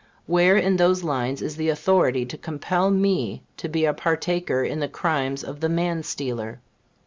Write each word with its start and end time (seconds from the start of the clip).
Where 0.25 0.57
in 0.57 0.77
those 0.77 1.03
lines 1.03 1.43
is 1.43 1.57
the 1.57 1.69
authority 1.69 2.25
to 2.25 2.35
compel 2.35 2.89
me 2.89 3.43
to 3.57 3.69
be 3.69 3.85
a 3.85 3.93
partaker 3.93 4.63
in 4.63 4.79
the 4.79 4.87
crimes 4.87 5.43
of 5.43 5.59
the 5.59 5.69
man 5.69 6.01
stealer? 6.01 6.59